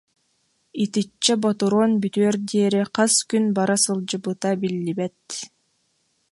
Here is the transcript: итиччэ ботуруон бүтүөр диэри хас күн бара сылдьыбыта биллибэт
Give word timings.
итиччэ 0.83 1.33
ботуруон 1.43 1.91
бүтүөр 2.01 2.35
диэри 2.49 2.81
хас 2.95 3.13
күн 3.29 3.45
бара 3.55 3.75
сылдьыбыта 3.83 4.49
биллибэт 4.61 5.25